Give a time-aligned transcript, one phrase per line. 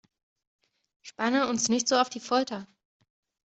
[1.03, 2.65] Spanne uns nicht so auf die Folter!